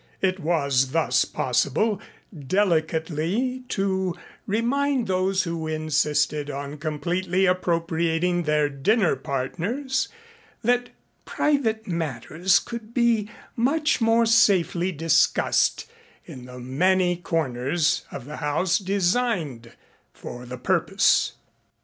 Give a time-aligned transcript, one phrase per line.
[0.19, 2.01] It was thus possible
[2.35, 4.15] delicately to
[4.47, 10.07] remind those who insisted on completely appropriating their dinner partners
[10.63, 10.89] that
[11.25, 15.87] private matters could be much more safely discussed
[16.25, 19.73] in the many corners of the house designed
[20.15, 21.33] for the purpose.